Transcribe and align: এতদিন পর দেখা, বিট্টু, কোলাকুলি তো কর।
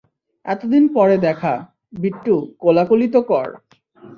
এতদিন 0.45 0.83
পর 0.87 1.07
দেখা, 1.17 1.53
বিট্টু, 1.93 2.35
কোলাকুলি 2.59 3.07
তো 3.07 3.19
কর। 3.21 3.47